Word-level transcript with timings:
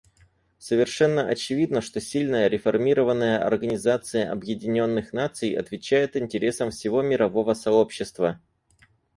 Совершенно 0.57 1.27
очевидно, 1.27 1.79
что 1.79 2.01
сильная, 2.01 2.47
реформированная 2.47 3.37
Организация 3.45 4.31
Объединенных 4.31 5.13
Наций 5.13 5.53
отвечает 5.55 6.15
интересам 6.17 6.71
всего 6.71 7.03
мирового 7.03 7.53
сообщества. 7.53 8.41